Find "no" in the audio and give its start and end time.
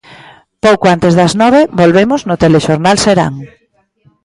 2.27-2.35